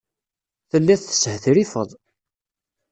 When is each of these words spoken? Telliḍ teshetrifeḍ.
Telliḍ 0.69 0.99
teshetrifeḍ. 1.01 1.89